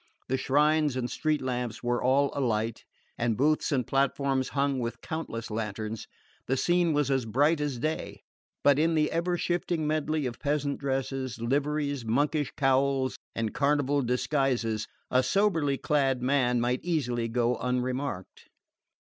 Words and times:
The 0.29 0.37
shrines 0.37 0.95
and 0.95 1.11
street 1.11 1.43
lamps 1.43 1.81
being 1.81 1.93
all 1.93 2.31
alight, 2.33 2.85
and 3.19 3.37
booths 3.37 3.71
and 3.71 3.85
platforms 3.85 4.49
hung 4.49 4.79
with 4.79 4.99
countless 5.01 5.51
lanterns, 5.51 6.07
the 6.47 6.57
scene 6.57 6.93
was 6.93 7.11
as 7.11 7.27
bright 7.27 7.61
as 7.61 7.77
day; 7.77 8.23
but 8.63 8.79
in 8.79 8.95
the 8.95 9.11
ever 9.11 9.37
shifting 9.37 9.85
medley 9.85 10.25
of 10.25 10.39
peasant 10.39 10.79
dresses, 10.79 11.39
liveries, 11.39 12.03
monkish 12.03 12.51
cowls 12.57 13.19
and 13.35 13.53
carnival 13.53 14.01
disguises, 14.01 14.87
a 15.11 15.21
soberly 15.21 15.77
clad 15.77 16.23
man 16.23 16.59
might 16.59 16.79
easily 16.83 17.27
go 17.27 17.57
unremarked. 17.57 18.49